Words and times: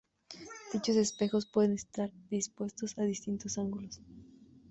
Dichos 0.73 0.95
espejos 0.95 1.45
pueden 1.45 1.73
estar 1.73 2.11
dispuestos 2.31 2.97
a 2.97 3.03
distintos 3.03 3.59
ángulos. 3.59 4.01